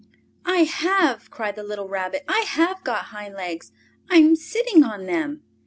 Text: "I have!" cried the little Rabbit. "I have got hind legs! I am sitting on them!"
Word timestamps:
"I 0.47 0.63
have!" 0.63 1.29
cried 1.29 1.55
the 1.55 1.61
little 1.63 1.87
Rabbit. 1.87 2.23
"I 2.27 2.39
have 2.47 2.83
got 2.83 3.03
hind 3.13 3.35
legs! 3.35 3.71
I 4.09 4.15
am 4.17 4.35
sitting 4.35 4.83
on 4.83 5.05
them!" 5.05 5.43